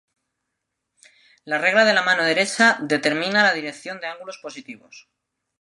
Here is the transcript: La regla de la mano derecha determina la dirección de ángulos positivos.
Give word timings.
La 1.45 1.59
regla 1.59 1.85
de 1.85 1.93
la 1.93 2.01
mano 2.01 2.23
derecha 2.23 2.79
determina 2.81 3.43
la 3.43 3.53
dirección 3.53 3.99
de 3.99 4.07
ángulos 4.07 4.39
positivos. 4.39 5.07